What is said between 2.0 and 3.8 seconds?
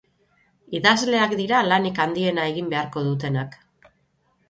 handiena egin beharko dutenak.